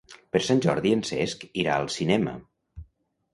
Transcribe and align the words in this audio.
Per 0.35 0.39
Sant 0.45 0.61
Jordi 0.65 0.93
en 0.99 1.03
Cesc 1.09 1.45
irà 1.65 1.75
al 1.83 1.91
cinema. 1.97 2.35